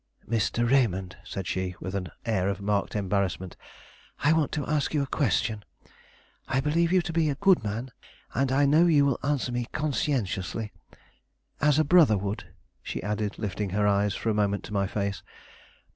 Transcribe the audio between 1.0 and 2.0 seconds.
said she, with